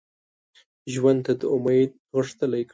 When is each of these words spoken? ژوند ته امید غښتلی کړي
ژوند 0.93 1.19
ته 1.39 1.45
امید 1.55 1.91
غښتلی 2.15 2.63
کړي 2.67 2.69